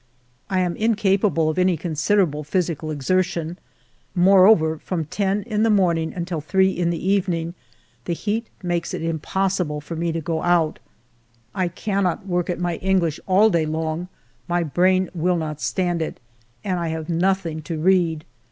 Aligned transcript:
I 0.49 0.61
am 0.61 0.75
incapable 0.77 1.47
of 1.47 1.59
any 1.59 1.77
considerable 1.77 2.43
physical 2.43 2.89
ex 2.89 3.07
120 3.07 3.49
FIVE 3.49 3.57
YEARS 3.57 3.59
OF 3.59 4.17
MY 4.17 4.23
LIFE 4.25 4.25
ertion; 4.25 4.25
moreover, 4.31 4.77
from 4.79 5.05
ten 5.05 5.43
in 5.43 5.61
the 5.61 5.69
morning 5.69 6.11
until 6.11 6.41
three 6.41 6.71
in 6.71 6.89
the 6.89 7.07
evening 7.07 7.53
the 8.05 8.13
heat 8.15 8.47
makes 8.63 8.95
it 8.95 9.03
impossible 9.03 9.79
for 9.79 9.95
me 9.95 10.11
to 10.11 10.19
go 10.19 10.41
out. 10.41 10.79
I 11.53 11.67
cannot 11.67 12.25
work 12.25 12.49
at 12.49 12.57
my 12.59 12.77
English 12.77 13.19
all 13.27 13.51
day 13.51 13.67
long,— 13.67 14.07
my 14.47 14.63
brain 14.63 15.07
will 15.13 15.37
not 15.37 15.61
stand 15.61 16.01
it,— 16.01 16.19
and 16.63 16.79
I 16.79 16.87
have 16.87 17.07
nothing 17.07 17.61
to 17.61 17.77
read. 17.79 18.25